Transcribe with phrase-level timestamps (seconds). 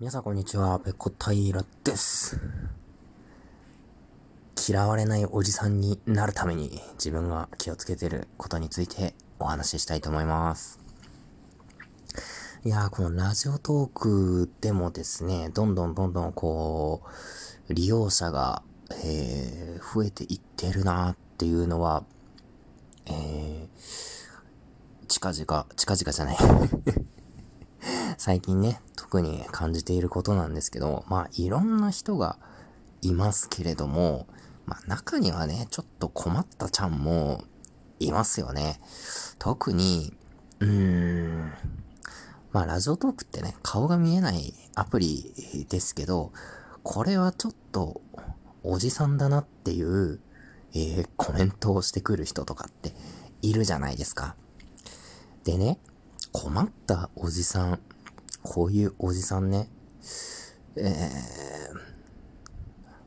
[0.00, 2.38] 皆さんこんにちは、ペコタイラです。
[4.68, 10.78] 嫌われないおじさんになるために自分が気をつけてることについてお話ししたいと思います。
[12.64, 17.02] いやー、このラジオトークでもですね、どんどんどんどんこ
[17.68, 18.62] う、利用者が、
[19.04, 22.04] えー、増えていってるなーっていうのは、
[23.06, 23.68] えー、
[25.08, 26.36] 近々、近々じゃない
[28.16, 28.80] 最近ね、
[29.10, 32.36] 特に感じていることなんですけど、まあいろんな人が
[33.00, 34.26] いますけれども、
[34.66, 37.42] まあ中にはね、ちょっと困ったちゃんも
[38.00, 38.78] いますよね。
[39.38, 40.12] 特に、
[40.60, 41.52] うーん、
[42.52, 46.32] まあラジオトークってね、顔が見えないアプリですけど、
[46.82, 48.02] これはちょっと
[48.62, 50.20] おじさんだなっていう、
[50.74, 52.92] えー、コメントをしてくる人とかって
[53.40, 54.36] いるじゃないですか。
[55.44, 55.78] でね、
[56.30, 57.80] 困ったおじさん
[58.48, 59.68] こういうおじさんね、
[60.74, 60.86] えー、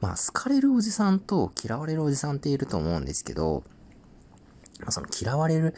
[0.00, 3.62] まあ、好かれるおじさんと嫌われるおじさんっていると思うんですけど、
[4.80, 5.74] まあ、その嫌われる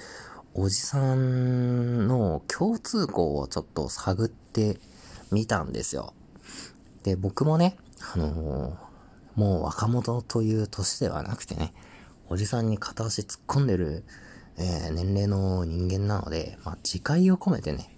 [0.55, 4.79] おじさんの共通項をちょっと探って
[5.33, 6.15] みたんですよ。
[7.03, 7.79] で、僕もね、
[8.15, 8.77] あのー、
[9.35, 11.75] もう若者という年ではなくてね、
[12.29, 14.05] おじさんに片足突っ込んでる、
[14.57, 17.98] えー、年齢の人間なので、まあ、自戒を込めてね、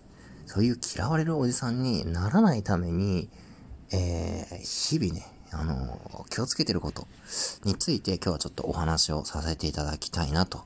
[0.53, 3.29] そういう嫌われるおじさんにならないために、
[3.93, 7.07] えー、日々ね、あの気をつけてること
[7.63, 10.65] について今日はちょっとお話をさせていただきたいなと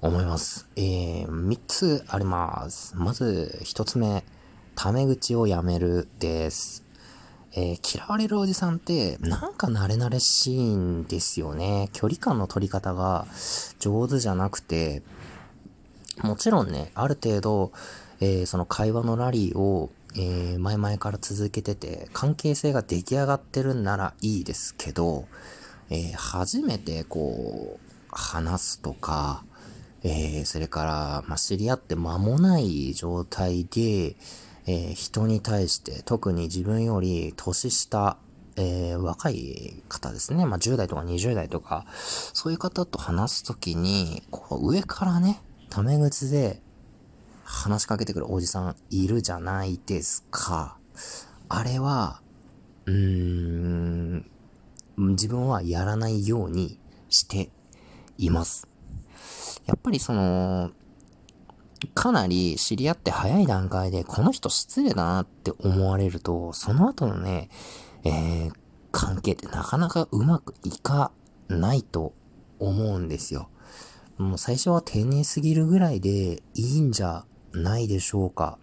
[0.00, 0.70] 思います。
[0.74, 2.96] えー、3つあります。
[2.96, 4.24] まず、1つ目、
[4.74, 6.86] タメ口をやめるです。
[7.52, 11.90] えー、嫌われるおじさんって、なんか慣れ慣れしいんですよね。
[11.92, 13.26] 距離感の取り方が
[13.80, 15.02] 上手じゃなくて、
[16.22, 17.72] もちろんね、ある程度、
[18.20, 25.26] えー、その会話のラリーを、えー、前々から続けてて、関係性が出来上がってるんならいいですけど、
[25.88, 29.44] えー、初めてこう、話すとか、
[30.02, 34.16] えー、それから、まあ、知り合って間もない状態で、
[34.66, 38.16] えー、人に対して、特に自分より年下、
[38.56, 40.46] えー、若い方ですね。
[40.46, 45.40] まあ、10代とか20代とか、そういう方と話すときに、こう、上からね、
[45.70, 46.60] タメ口で、
[47.50, 50.78] 話しかけてくるおじさんいるじゃないですか。
[51.48, 52.22] あれは、
[52.86, 54.30] うーん、
[54.96, 56.78] 自分はやらないように
[57.08, 57.50] して
[58.18, 58.68] います。
[59.66, 60.70] やっぱりその、
[61.94, 67.48] かなり知り合って早い段階で、この人失礼だなって思われると、その後のね、
[68.04, 68.52] えー、
[68.92, 71.10] 関係ってなかなかうまくいか
[71.48, 72.14] ないと
[72.60, 73.50] 思うんですよ。
[74.18, 78.58] もう最初は丁寧すぎるぐらいでいいんじゃないでしょうか。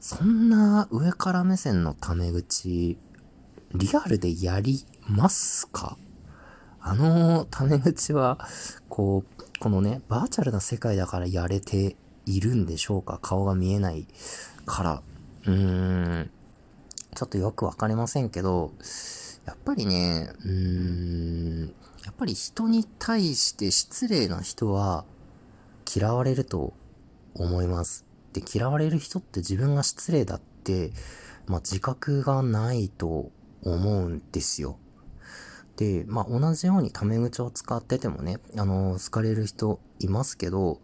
[0.00, 2.98] そんな上から目線のタメ口、
[3.74, 5.98] リアルでやりますか？
[6.80, 8.38] あのタメ口は、
[8.88, 11.96] こう、このね、バーチャルな世界だからやれて
[12.26, 13.18] いるんでしょうか？
[13.20, 14.06] 顔が見えない
[14.64, 15.02] から。
[15.46, 16.30] うーん、
[17.14, 18.72] ちょっとよくわかりませんけど、
[19.44, 21.74] やっぱりね、うーん、
[22.04, 25.04] やっぱり人に対して失礼な人は
[25.92, 26.72] 嫌われると
[27.38, 28.04] 思います。
[28.32, 30.90] で、嫌われる人って自分が失礼だって、
[31.46, 33.30] まあ、自覚がないと
[33.62, 34.78] 思うんですよ。
[35.76, 40.80] で、まあ、同じようにタメ口を使っててもね、あの、好かれる人いますけど、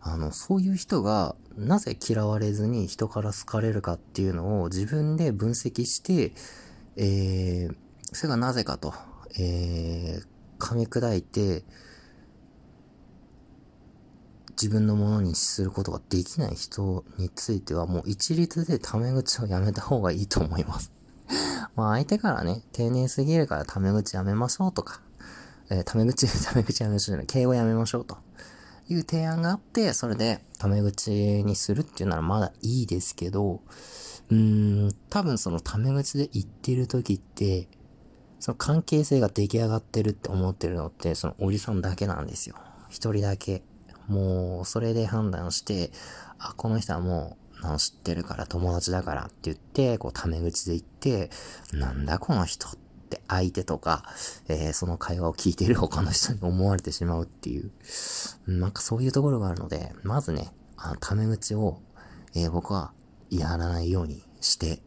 [0.00, 6.32] あの、そういう人がなぜ嫌われずに人から好かれるかっていうのを自分で分析して、
[6.96, 7.76] えー、
[8.12, 8.94] それがなぜかと、
[9.38, 10.24] えー、
[10.58, 11.64] 噛み砕いて、
[14.60, 20.90] 自分のものにすることができない人についてはもう一律でタメ口をやめた方がいいと思います。
[21.76, 25.00] まあ相手からね、丁寧すぎるからタメ口やめましょうとか、
[25.70, 28.18] えー、タメ口、タメ口やめましょうじゃない、敬語やめましょうと
[28.88, 33.60] いう提案があって、それでタメ口にするっていうならまだいいですけど、
[34.30, 37.68] うーん、多分そのタメ口で言ってる時って、
[38.40, 42.56] その関係性が出来上がってるって思ってるのって、そのおじさんだけなんですよ。
[42.88, 43.62] 一人だけ。
[44.08, 45.90] もう、それで判断して、
[46.38, 51.30] あ、この人はもう、知ってるから友達だからって言って、こう、タメ口で言って、
[51.72, 52.70] なんだこの人っ
[53.10, 54.04] て相手とか、
[54.48, 57.70] えー、その会話を聞いてる他の人に思われてしまうっていう、
[58.46, 61.80] なんかそういうところがあるので、まずね、あの、タメ口を、
[62.34, 62.92] えー、僕は
[63.30, 64.80] やらないようにして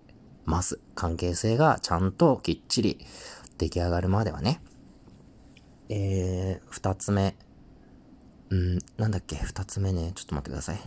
[0.46, 0.80] ます。
[0.96, 3.06] 関係性がちゃんときっちり
[3.58, 4.62] 出来上がるまではね。
[5.90, 7.36] えー、二つ目。
[8.52, 10.80] うん、なんだっけ、二つ目ね、ちょっと待ってください。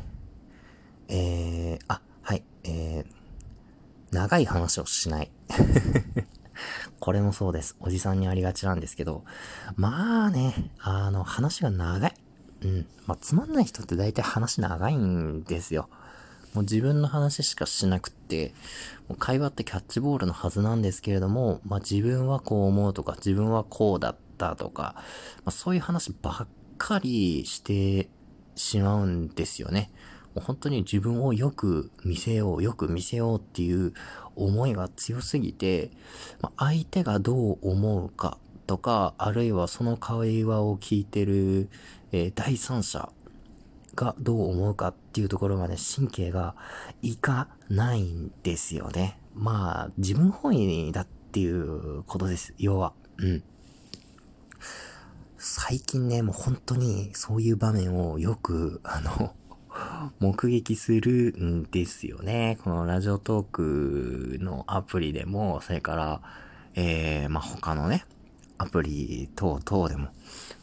[1.08, 5.30] えー、あ、はい、えー、長い話をしない。
[7.00, 7.76] これもそうです。
[7.80, 9.24] おじさんにありがちなんですけど、
[9.76, 12.14] まあね、あの、話が長い。
[12.64, 12.86] うん。
[13.06, 15.88] まあ、つまんない人って大体話長いんですよ。
[16.52, 18.52] もう自分の話しかしなくって、
[19.08, 25.02] もう会話ってキャッチボールのはずなんですけれども、まあ、自分はこう思うとか、自分はこうだったとか、ま
[25.46, 26.46] あ、そういう話ばっ
[26.76, 28.08] かりして
[28.54, 29.90] しまうんですよね。
[30.34, 33.92] もう本当に自分をよく見せよう、よく見せようっていう
[34.36, 35.90] 思いが強すぎて、
[36.40, 41.68] まあ、相手がどう思うかとか、あるいはその会話を聞いてる、
[42.12, 43.10] えー、第三者
[43.94, 46.56] がどう思うかっていうところまで神経が
[47.00, 49.18] いかないんですよね。
[49.34, 52.54] まあ、自分本位だっていうことです。
[52.58, 52.92] 要は。
[53.18, 53.44] うん。
[55.46, 59.34] 最近ね、もう本当にそういう場面をよく、あの、
[60.18, 62.56] 目撃するんですよね。
[62.64, 66.22] このラジオトークのアプリでも、それから、
[66.74, 68.06] えー、まあ、他のね、
[68.56, 70.08] アプリ等々でも、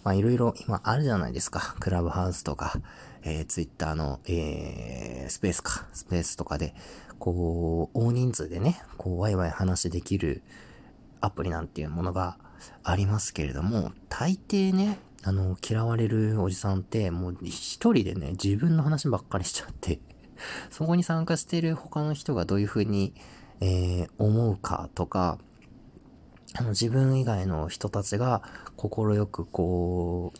[0.03, 1.75] まあ、いろいろ今あるじゃないですか。
[1.79, 2.73] クラブハウスとか、
[3.21, 6.73] えー、ツイッターの、えー、スペースか、スペースとかで、
[7.19, 10.41] こう、大人数でね、こう、ワイワイ話できる
[11.19, 12.39] アプリなんていうものが
[12.83, 19.99] ありますけれども、大抵ね、あの、嫌われるおじさんって、もう一人でね、自分の話ばっかりしちゃって
[20.69, 23.13] そこに参加してる他の人がどういう風に、
[23.59, 25.37] えー、思うかとか、
[26.55, 28.41] あの、自分以外の人たちが
[28.75, 30.33] 心よくこ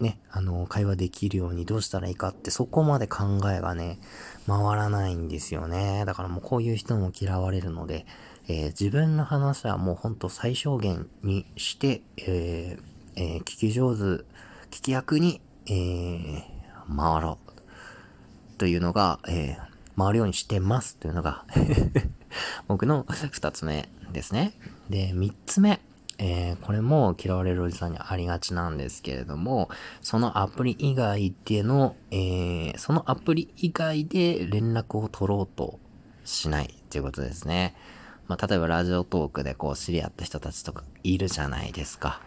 [0.00, 3.98] う、ね、あの、会話できるようにどうしたらいいかって、そこまで考えがね、
[4.46, 6.04] 回らないんですよね。
[6.06, 8.06] だからもうこういう人も嫌われるので、
[8.48, 12.82] えー、自分の話はもうほんと最小限にして、えー
[13.16, 14.02] えー、聞き上手、
[14.70, 16.42] 聞き役に、えー、
[16.96, 17.48] 回ろう。
[18.56, 21.44] というのが、えー、回るようにしてますというのが
[22.66, 24.54] 僕の二つ目ですね。
[24.88, 25.80] で、三つ目。
[26.20, 29.68] えー、これも嫌われるおじさんにありがちなんですけれども、
[30.00, 35.78] そのアプリ以外での、えー、そのアプリ以外で連絡を取ろうと
[36.24, 37.76] しないっていうことですね。
[38.28, 42.20] まあ、例えばラジオトークでこう知り合った人たちとかいるじゃないですか。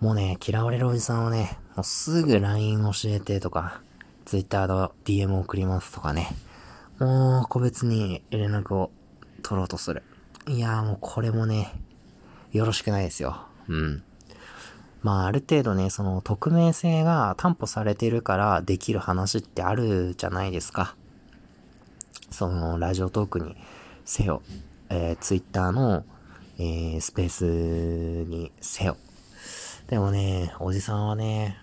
[0.00, 3.80] もうね、嫌われるおじさんはね、もうすぐ LINE 教えてとか、
[4.24, 6.28] Twitter の DM 送りますとかね、
[6.98, 8.90] もう個別に連絡を
[9.42, 10.02] 取ろうとする。
[10.46, 11.72] いやーもうこれもね、
[12.52, 13.46] よろしくないですよ。
[13.68, 14.02] うん。
[15.02, 20.96] まあある程度ね、その匿名性が担保されてるからできる話ってあるじゃないですか。
[22.30, 23.56] そのラジオトークに
[24.04, 24.42] せよ、
[24.88, 26.04] えー、Twitter の、
[26.58, 27.44] えー、スペース
[28.28, 28.96] にせよ。
[29.88, 31.58] でもね、おじさんはね、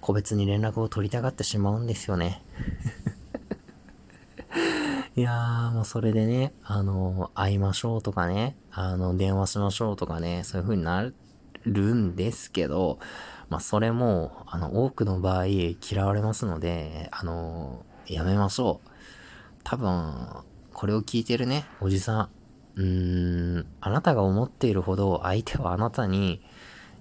[0.00, 2.42] 個別に連絡を取りたがってしまうんですよね。
[5.16, 11.10] いやー、もうそれでね、あの、会いましょうとかね、あの、電話しましょうとかね、そういう風にな
[11.64, 12.98] るんですけど、
[13.48, 18.88] まあ、それも、あの、多くの場合嫌われますので、あの、やめましょう。
[19.64, 20.44] 多分、
[20.78, 22.28] これを聞いてるね、おじさん、
[22.76, 26.40] うーん、あなたが思っているほど相手はあなたに、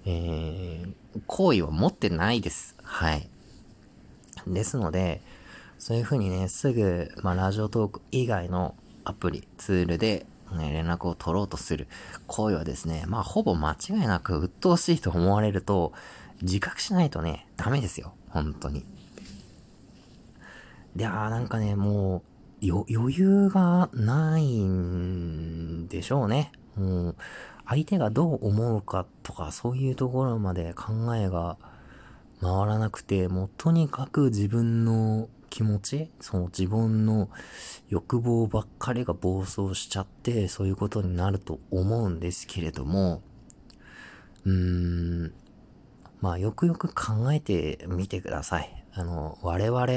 [0.03, 0.93] えー、
[1.27, 2.75] 好意は持ってないです。
[2.81, 3.29] はい。
[4.47, 5.21] ですので、
[5.77, 10.25] そういう風にね、すぐ、まあ、ラジオトーク以外のアプリ、ツールで、
[10.57, 11.87] ね、連絡を取ろうとする
[12.25, 15.93] 行為はですね、まあ、ほぼ間違いなく鬱陶しいと思われると、
[16.41, 18.15] 自覚しないとね、ダメですよ。
[18.29, 18.87] 本当に。
[20.95, 26.51] で、あなんかね、もう、余裕がないんでしょうね。
[26.75, 27.15] もう、
[27.67, 31.57] 相手がどう思うかとか、そういうところまで考えが
[32.41, 37.29] 回らなくて、もうとにかく自分の気持ち、その自分の
[37.89, 43.21] 欲望ばっかりが暴走しちゃって、そういうことになると思うんですけれども、
[44.45, 45.33] うーん、
[46.21, 48.85] まあよくよく考えてみてください。
[48.93, 49.87] あの、我々、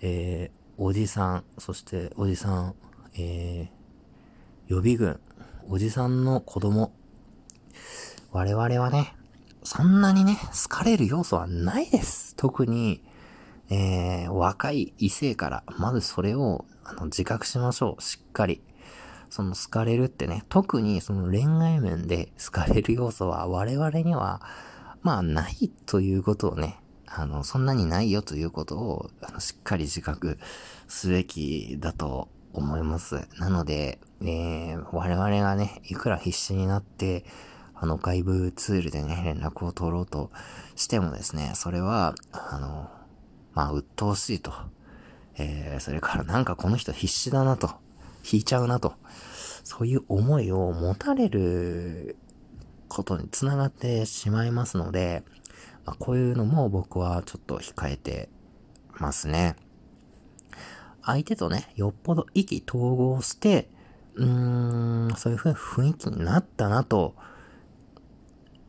[0.00, 2.74] えー、おじさん、そしておじさん、
[3.16, 5.18] えー、予備軍、
[5.68, 6.92] おじさんの子供。
[8.30, 9.16] 我々はね、
[9.64, 12.36] そんなにね、好かれる要素はないです。
[12.36, 13.02] 特に、
[13.70, 18.00] えー、若い異性から、まずそれを、あの、自覚しましょう。
[18.00, 18.62] しっかり。
[19.30, 24.40] その好かれるってね、特にその恋愛面で好かれる要素は我々には、
[25.02, 26.78] まあないということをね、
[27.10, 30.38] あの、そんなにないよということを、あの、しっかり自覚
[30.88, 33.26] すべきだと思います。
[33.38, 37.24] なので、えー、我々がね、いくら必死になって、
[37.80, 40.32] あの外部ツールでね、連絡を取ろうと
[40.74, 42.90] してもですね、それは、あの、
[43.54, 44.52] まあ、鬱陶しいと。
[45.36, 47.70] えー、それからなんかこの人必死だなと。
[48.30, 48.94] 引いちゃうなと。
[49.62, 52.16] そういう思いを持たれる
[52.88, 55.22] ことにつながってしまいますので、
[55.88, 58.28] まあ、こういうのも僕はちょっと控えて
[58.98, 59.56] ますね。
[61.02, 63.70] 相手とね、よっぽど意気投合して、
[64.14, 67.14] うーん、そういう風雰囲気になったなと、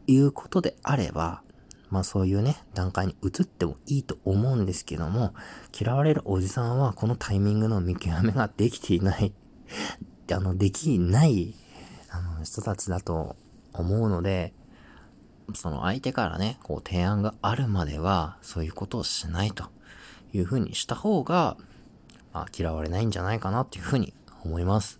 [0.08, 1.44] いうことであれば、
[1.90, 5.34] まあそういうね、段階に移ってもいいと思うんですけども、
[5.78, 9.34] 嫌われるおじさんはこのタイミングの見極めができていない
[10.32, 11.54] あの、できない、
[12.10, 13.36] あの、人たちだと
[13.74, 14.54] 思うので、
[15.56, 19.65] その相手からね、こう提案があるまでは、そういうことをしないと
[20.34, 21.58] いうふうにした方が、
[22.34, 24.13] まあ、嫌われないんじゃないかなっていうふうに
[24.44, 25.00] 思います。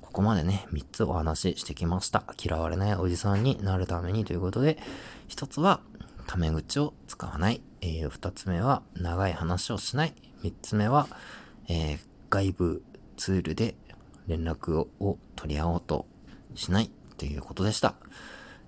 [0.00, 2.22] ここまでね、3つお話ししてきました。
[2.42, 4.78] 嫌われないおじさんになるためにということで、
[5.28, 5.80] 1つは、
[6.26, 7.60] タメ口を使わない。
[7.80, 10.14] えー、2つ目は、長い話をしない。
[10.42, 11.08] 3つ目は、
[11.68, 11.98] えー、
[12.30, 12.82] 外部
[13.16, 13.74] ツールで
[14.26, 16.06] 連絡を取り合おうと
[16.54, 17.94] しないということでした。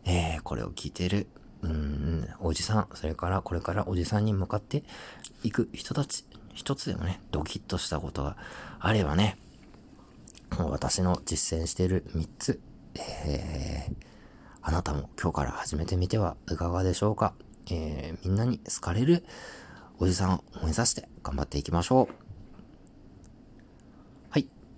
[0.07, 1.27] えー、これを聞いてる、
[1.63, 4.85] うん、おじさん、それからこれからおじさんに向かって
[5.43, 8.37] いく人たち、一つでもね、ドキッとしたことが
[8.79, 9.37] あればね、
[10.59, 12.61] 私の実践している3つ、
[12.95, 13.95] えー、
[14.63, 17.35] あなたも今日から始めてみてはいかがでしょうか、
[17.71, 19.25] えー、みんなに好かれる
[19.99, 22.26] おじさんを目指して頑張っていきましょう。